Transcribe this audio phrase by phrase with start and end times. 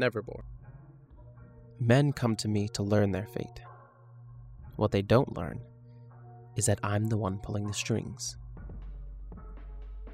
[0.00, 0.42] Neverborn.
[1.78, 3.60] Men come to me to learn their fate.
[4.76, 5.60] What they don't learn
[6.56, 8.36] is that I'm the one pulling the strings.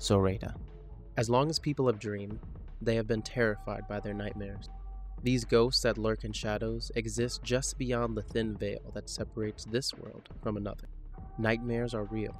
[0.00, 0.54] Zoraida.
[1.17, 2.39] As long as people have dreamed,
[2.82, 4.68] they have been terrified by their nightmares.
[5.22, 9.95] These ghosts that lurk in shadows exist just beyond the thin veil that separates this
[9.95, 10.89] world from another.
[11.39, 12.37] Nightmares are real.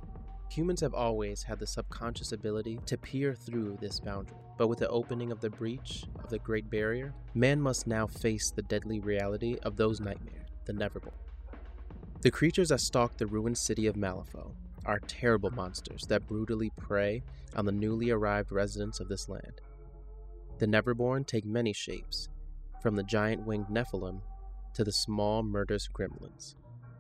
[0.49, 4.89] Humans have always had the subconscious ability to peer through this boundary, but with the
[4.89, 9.59] opening of the breach of the Great Barrier, man must now face the deadly reality
[9.65, 11.13] of those nightmares, the Neverborn.
[12.23, 14.53] The creatures that stalk the ruined city of Malifaux
[14.87, 17.23] are terrible monsters that brutally prey
[17.55, 19.61] on the newly arrived residents of this land.
[20.59, 22.29] The Neverborn take many shapes,
[22.81, 24.21] from the giant winged Nephilim
[24.75, 26.55] to the small murderous gremlins.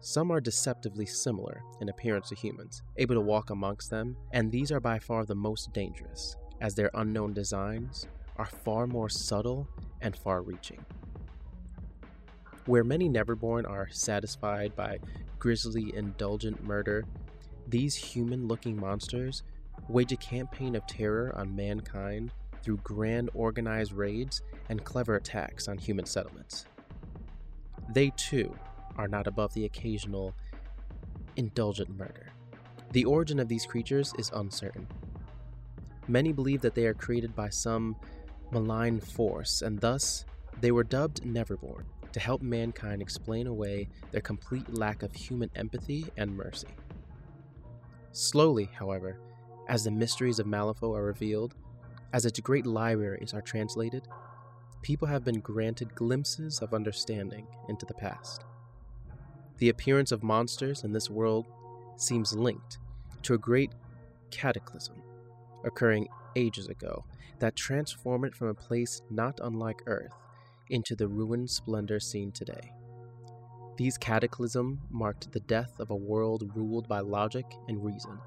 [0.06, 4.70] Some are deceptively similar in appearance to humans, able to walk amongst them, and these
[4.70, 9.68] are by far the most dangerous, as their unknown designs are far more subtle
[10.02, 10.78] and far reaching.
[12.66, 15.00] Where many Neverborn are satisfied by
[15.40, 17.04] grisly, indulgent murder,
[17.66, 19.42] these human looking monsters
[19.88, 25.78] wage a campaign of terror on mankind through grand organized raids and clever attacks on
[25.78, 26.66] human settlements.
[27.92, 28.56] They too
[28.96, 30.34] are not above the occasional
[31.36, 32.32] indulgent murder.
[32.92, 34.86] The origin of these creatures is uncertain.
[36.08, 37.96] Many believe that they are created by some
[38.50, 40.24] malign force, and thus
[40.60, 46.06] they were dubbed Neverborn to help mankind explain away their complete lack of human empathy
[46.16, 46.68] and mercy.
[48.12, 49.18] Slowly, however,
[49.68, 51.54] as the mysteries of Malifaux are revealed,
[52.12, 54.08] as its great libraries are translated,
[54.80, 58.44] people have been granted glimpses of understanding into the past.
[59.58, 61.46] The appearance of monsters in this world
[61.96, 62.78] seems linked
[63.22, 63.72] to a great
[64.30, 65.02] cataclysm
[65.64, 67.04] occurring ages ago
[67.38, 70.12] that transformed it from a place not unlike Earth
[70.68, 72.72] into the ruined splendor seen today.
[73.76, 78.18] These cataclysm marked the death of a world ruled by logic and reason,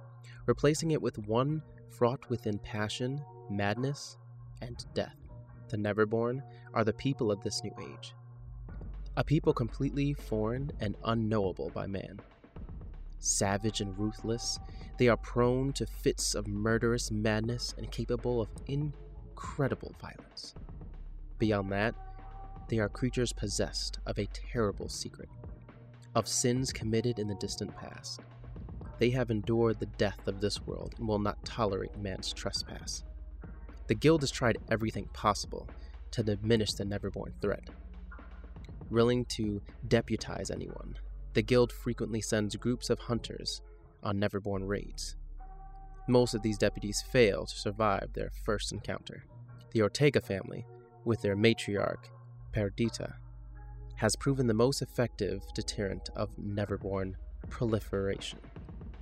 [0.46, 4.18] replacing it with one fraught within passion, madness,
[4.62, 5.16] and death.
[5.70, 6.42] The Neverborn
[6.74, 8.14] are the people of this new age,
[9.18, 12.20] a people completely foreign and unknowable by man.
[13.20, 14.60] Savage and ruthless,
[14.98, 20.56] they are prone to fits of murderous madness and capable of incredible violence.
[21.38, 21.96] Beyond that,
[22.70, 25.30] they are creatures possessed of a terrible secret,
[26.16, 28.22] of sins committed in the distant past.
[29.00, 33.04] They have endured the death of this world and will not tolerate man's trespass.
[33.88, 35.68] The Guild has tried everything possible
[36.12, 37.70] to diminish the Neverborn threat,
[38.90, 40.96] willing to deputize anyone.
[41.34, 43.62] The guild frequently sends groups of hunters
[44.04, 45.16] on Neverborn raids.
[46.08, 49.26] Most of these deputies fail to survive their first encounter.
[49.72, 50.66] The Ortega family,
[51.06, 52.06] with their matriarch,
[52.52, 53.14] Perdita,
[53.96, 57.14] has proven the most effective deterrent of Neverborn
[57.50, 58.40] proliferation.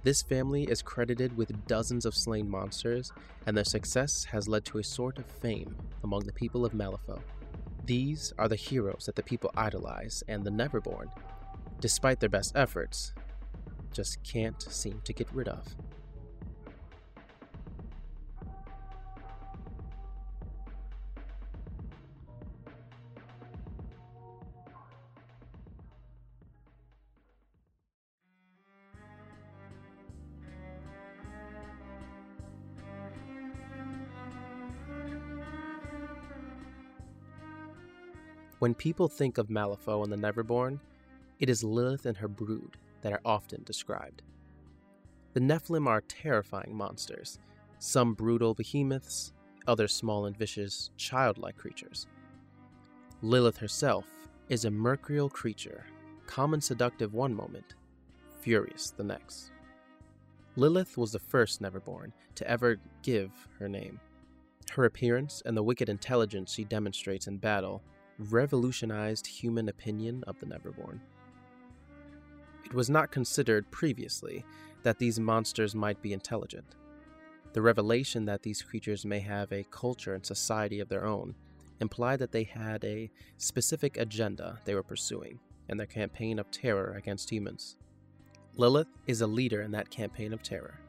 [0.04, 3.12] This family is credited with dozens of slain monsters,
[3.46, 7.22] and their success has led to a sort of fame among the people of Malifaux.
[7.88, 11.08] These are the heroes that the people idolize, and the Neverborn,
[11.80, 13.14] despite their best efforts,
[13.94, 15.74] just can't seem to get rid of.
[38.60, 40.80] When people think of Malifaux and the Neverborn,
[41.40, 44.24] it is Lilith and her brood that are often described.
[45.34, 47.38] The Nephilim are terrifying monsters,
[47.78, 49.34] some brutal behemoths,
[49.68, 52.08] others small and vicious, childlike creatures.
[53.22, 54.06] Lilith herself
[54.50, 55.86] is a mercurial creature,
[56.26, 57.76] calm and seductive one moment,
[58.40, 59.52] furious the next.
[60.56, 63.30] Lilith was the first Neverborn to ever give
[63.60, 64.00] her name.
[64.72, 67.84] Her appearance and the wicked intelligence she demonstrates in battle
[68.20, 71.00] revolutionized human opinion of the Neverborn.
[72.66, 74.44] It was not considered previously
[74.84, 76.76] that these monsters might be intelligent.
[77.54, 81.36] The revelation that these creatures may have a culture and society of their own
[81.80, 86.96] implied that they had a specific agenda they were pursuing in their campaign of terror
[86.98, 87.78] against humans.
[88.56, 90.80] Lilith is a leader in that campaign of terror.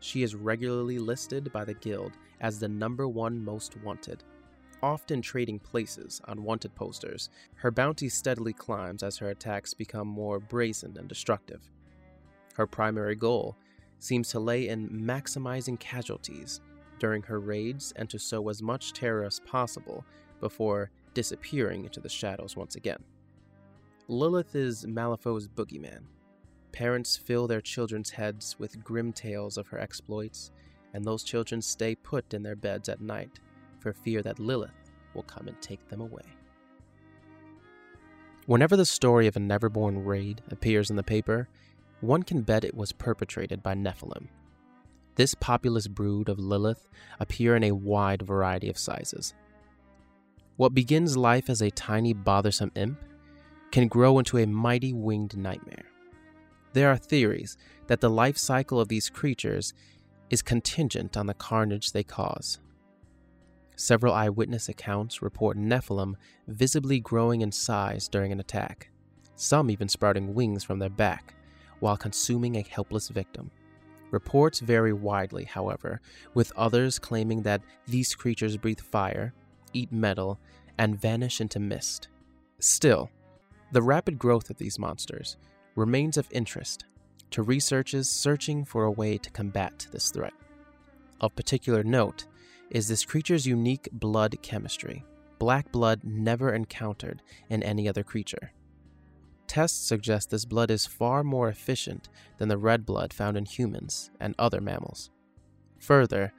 [0.00, 4.22] She is regularly listed by the Guild as the number one most wanted
[4.82, 10.38] often trading places on wanted posters, her bounty steadily climbs as her attacks become more
[10.38, 11.70] brazen and destructive.
[12.54, 13.56] Her primary goal
[13.98, 16.60] seems to lay in maximizing casualties
[16.98, 20.04] during her raids and to sow as much terror as possible
[20.40, 23.02] before disappearing into the shadows once again.
[24.08, 26.02] Lilith is Malifaux's boogeyman.
[26.72, 30.50] Parents fill their children's heads with grim tales of her exploits,
[30.94, 33.40] and those children stay put in their beds at night
[33.80, 36.22] for fear that Lilith will come and take them away.
[38.46, 41.48] Whenever the story of a Neverborn raid appears in the paper,
[42.00, 44.28] one can bet it was perpetrated by Nephilim.
[45.16, 46.88] This populous brood of Lilith
[47.18, 49.34] appear in a wide variety of sizes.
[50.56, 53.04] What begins life as a tiny, bothersome imp
[53.70, 55.84] can grow into a mighty winged nightmare.
[56.72, 57.56] There are theories
[57.88, 59.74] that the life cycle of these creatures
[60.30, 62.60] is contingent on the carnage they cause.
[63.78, 66.16] Several eyewitness accounts report Nephilim
[66.48, 68.90] visibly growing in size during an attack,
[69.36, 71.36] some even sprouting wings from their back
[71.78, 73.52] while consuming a helpless victim.
[74.10, 76.00] Reports vary widely, however,
[76.34, 79.32] with others claiming that these creatures breathe fire,
[79.72, 80.40] eat metal,
[80.76, 82.08] and vanish into mist.
[82.58, 83.08] Still,
[83.70, 85.36] the rapid growth of these monsters
[85.76, 86.84] remains of interest
[87.30, 90.34] to researchers searching for a way to combat this threat.
[91.20, 92.26] Of particular note
[92.70, 95.04] is this creature's unique blood chemistry,
[95.38, 98.52] black blood never encountered in any other creature.
[99.46, 104.10] Tests suggest this blood is far more efficient than the red blood found in humans
[104.20, 105.10] and other mammals.
[105.78, 106.32] Further,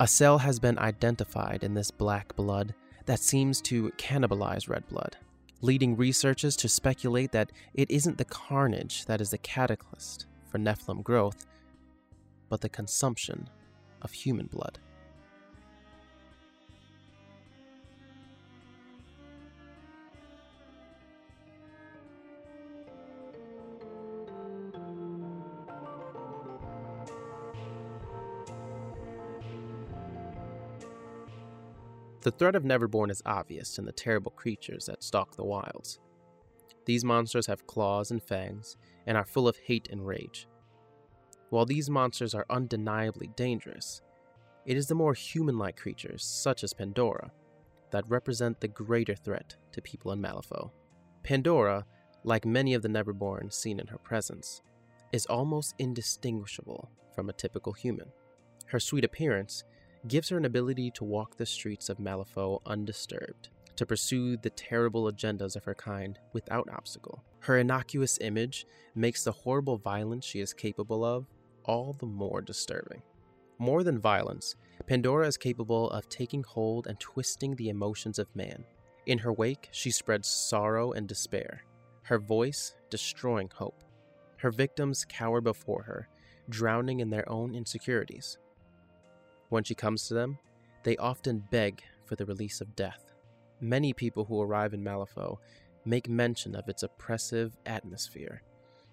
[0.00, 2.74] a cell has been identified in this black blood
[3.06, 5.16] that seems to cannibalize red blood,
[5.60, 11.04] leading researchers to speculate that it isn't the carnage that is the catalyst for Nephilim
[11.04, 11.46] growth,
[12.48, 13.48] but the consumption
[14.02, 14.80] of human blood.
[32.22, 35.98] The threat of Neverborn is obvious in the terrible creatures that stalk the wilds.
[36.84, 38.76] These monsters have claws and fangs
[39.08, 40.46] and are full of hate and rage.
[41.50, 44.02] While these monsters are undeniably dangerous,
[44.64, 47.32] it is the more human like creatures, such as Pandora,
[47.90, 50.70] that represent the greater threat to people in Malifaux.
[51.24, 51.84] Pandora,
[52.22, 54.62] like many of the Neverborn seen in her presence,
[55.12, 58.12] is almost indistinguishable from a typical human.
[58.66, 59.64] Her sweet appearance
[60.08, 65.10] gives her an ability to walk the streets of Malifaux undisturbed, to pursue the terrible
[65.10, 67.22] agendas of her kind without obstacle.
[67.40, 71.26] Her innocuous image makes the horrible violence she is capable of
[71.64, 73.02] all the more disturbing.
[73.58, 74.56] More than violence,
[74.86, 78.64] Pandora is capable of taking hold and twisting the emotions of man.
[79.06, 81.64] In her wake, she spreads sorrow and despair,
[82.02, 83.84] her voice destroying hope.
[84.38, 86.08] Her victims cower before her,
[86.48, 88.38] drowning in their own insecurities.
[89.52, 90.38] When she comes to them,
[90.82, 93.12] they often beg for the release of death.
[93.60, 95.36] Many people who arrive in Malifaux
[95.84, 98.40] make mention of its oppressive atmosphere,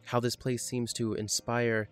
[0.03, 1.87] how this place seems to inspire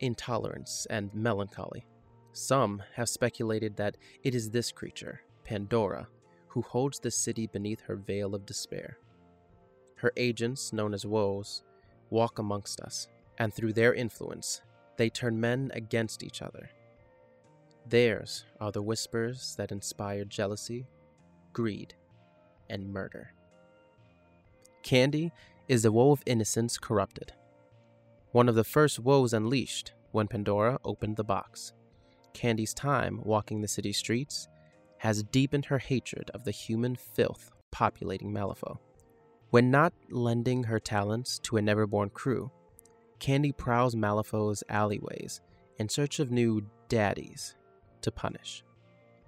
[0.00, 1.86] intolerance and melancholy.
[2.34, 6.06] Some have speculated that it is this creature, Pandora,
[6.48, 8.98] who holds the city beneath her veil of despair.
[9.94, 11.62] Her agents, known as woes,
[12.10, 13.08] walk amongst us,
[13.38, 14.60] and through their influence,
[14.98, 16.68] they turn men against each other
[17.90, 20.86] Theirs are the whispers that inspire jealousy,
[21.52, 21.94] greed,
[22.68, 23.32] and murder.
[24.84, 25.32] Candy
[25.66, 27.32] is the woe of innocence corrupted.
[28.30, 31.72] One of the first woes unleashed when Pandora opened the box.
[32.32, 34.46] Candy's time walking the city streets
[34.98, 38.78] has deepened her hatred of the human filth populating Malifaux.
[39.50, 42.52] When not lending her talents to a Neverborn crew,
[43.18, 45.40] Candy prowls Malifaux's alleyways
[45.78, 47.56] in search of new daddies
[48.02, 48.64] to punish.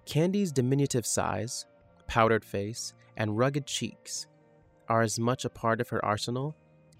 [0.06, 1.66] Candy's diminutive size,
[2.06, 4.26] powdered face, and rugged cheeks
[4.88, 6.56] are as much a part of her arsenal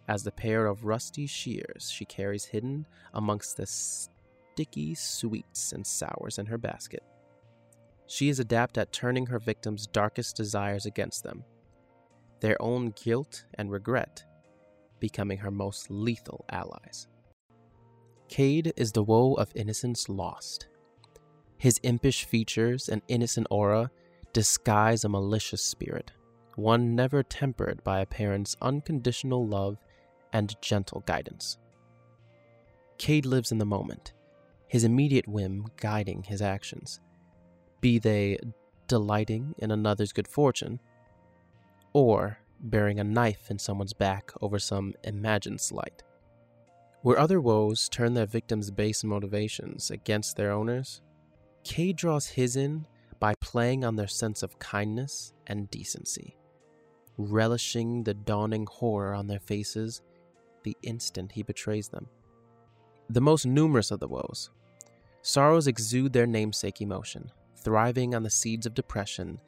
[0.08, 6.38] as the pair of rusty shears she carries hidden amongst the sticky sweets and sours
[6.38, 7.02] in her basket.
[8.06, 11.44] She is adept at turning her victims' darkest desires against them,
[12.40, 14.24] their own guilt and regret
[15.00, 17.08] becoming her most lethal allies.
[18.28, 20.68] Kade is the woe of innocence lost.
[21.62, 23.88] His impish features and innocent aura
[24.32, 26.10] disguise a malicious spirit,
[26.56, 29.76] one never tempered by a parent's unconditional love
[30.32, 31.58] and gentle guidance.
[32.98, 34.12] Kade lives in the moment,
[34.66, 36.98] his immediate whim guiding his actions,
[37.80, 38.38] be they
[38.88, 40.80] delighting in another's good fortune,
[41.92, 46.02] or bearing a knife in someone's back over some imagined slight.
[47.02, 51.02] Where other woes turn their victims' base motivations against their owners,
[51.64, 52.86] Kade draws his in
[53.20, 56.36] by playing on their sense of kindness and decency.
[57.18, 60.02] relishing the dawning horror on their faces
[60.64, 62.08] the instant he betrays them.
[63.10, 64.50] The most numerous of the woes.
[65.22, 69.40] Sorrows exude their namesake emotion, thriving on the seeds of depression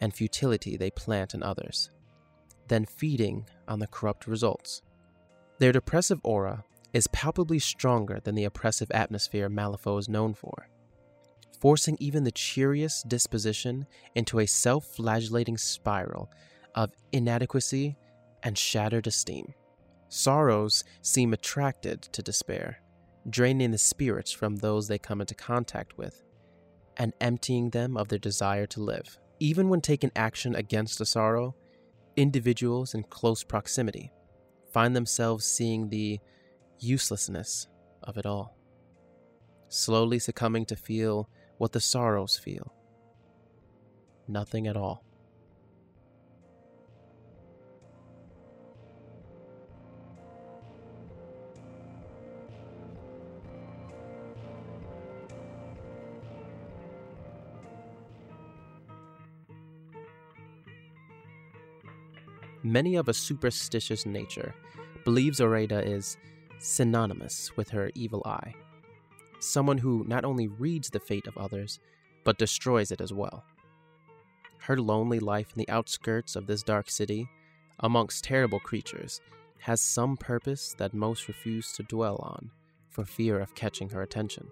[0.00, 1.90] and futility they plant in others,
[2.68, 4.82] then feeding on the corrupt results.
[5.58, 10.68] Their depressive aura is palpably stronger than the oppressive atmosphere Malifaux is known for,
[11.62, 16.28] forcing even the cheeriest disposition into a self flagellating spiral
[16.74, 17.96] of inadequacy
[18.42, 19.54] and shattered esteem.
[20.08, 22.82] Sorrows seem attracted to despair,
[23.30, 26.24] draining the spirits from those they come into contact with,
[26.96, 29.16] and emptying them of their desire to live.
[29.38, 31.54] Even when taking action against a sorrow,
[32.16, 34.10] individuals in close proximity
[34.72, 36.18] find themselves seeing the
[36.80, 37.68] uselessness
[38.02, 38.56] of it all,
[39.68, 41.30] slowly succumbing to feel
[41.62, 42.72] what the sorrows feel
[44.26, 45.04] nothing at all.
[62.64, 64.52] Many of a superstitious nature
[65.04, 66.16] believes Zoraida is
[66.58, 68.52] synonymous with her evil eye,
[69.42, 71.80] someone who not only reads the fate of others,
[72.24, 73.44] but destroys it as well.
[74.58, 77.28] Her lonely life in the outskirts of this dark city,
[77.80, 79.20] amongst terrible creatures,
[79.58, 82.50] has some purpose that most refuse to dwell on
[82.88, 84.48] for fear of catching her attention.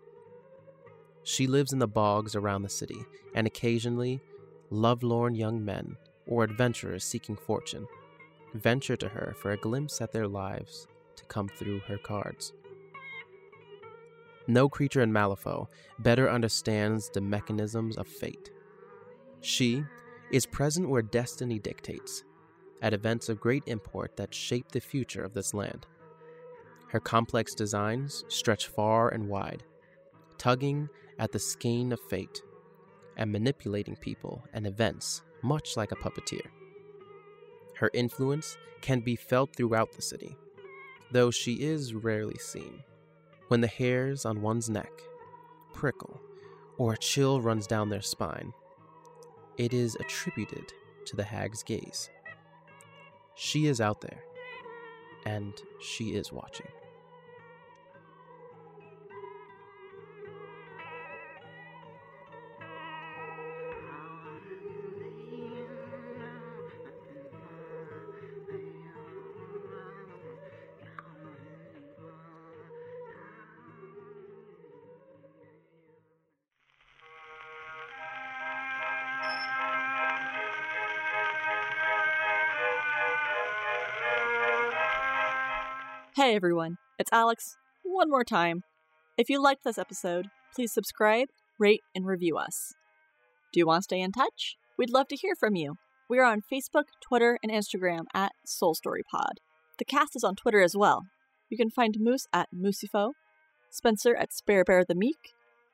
[1.22, 3.04] She lives in the bogs around the city,
[3.34, 4.20] and occasionally,
[4.70, 7.86] lovelorn young men or adventurers seeking fortune
[8.54, 12.52] venture to her for a glimpse at their lives to come through her cards.
[14.46, 15.68] No creature in Malifaux
[15.98, 18.50] better understands the mechanisms of fate.
[19.40, 19.84] She
[20.30, 22.24] is present where destiny dictates,
[22.82, 25.86] at events of great import that shape the future of this land.
[26.88, 29.62] Her complex designs stretch far and wide,
[30.38, 32.42] tugging at the skein of fate
[33.16, 36.46] and manipulating people and events much like a puppeteer.
[37.76, 40.36] Her influence can be felt throughout the city,
[41.12, 42.82] though she is rarely seen.
[43.50, 44.92] When the hairs on one's neck
[45.72, 46.20] prickle
[46.78, 48.52] or a chill runs down their spine,
[49.58, 50.72] it is attributed
[51.06, 52.10] to the hag's gaze.
[53.34, 54.22] She is out there,
[55.26, 56.68] and she is watching.
[86.20, 88.60] Hey everyone, it's Alex one more time.
[89.16, 92.74] If you liked this episode, please subscribe, rate, and review us.
[93.54, 94.56] Do you want to stay in touch?
[94.76, 95.76] We'd love to hear from you.
[96.10, 99.40] We are on Facebook, Twitter, and Instagram at Soul Story Pod.
[99.78, 101.04] The cast is on Twitter as well.
[101.48, 103.12] You can find Moose at Moosifo,
[103.70, 105.32] Spencer at Spare Bear the Meek,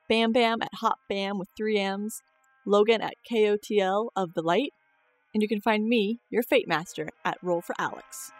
[0.09, 2.23] Bam Bam at Hot Bam with three M's,
[2.65, 4.71] Logan at KOTL of the Light,
[5.35, 8.31] and you can find me, your Fate Master, at Roll for Alex.